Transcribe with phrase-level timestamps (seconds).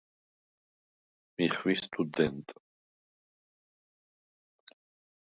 [1.41, 2.47] მი ხვი სტუდენტ.